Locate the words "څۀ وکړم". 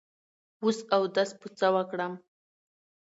1.57-2.13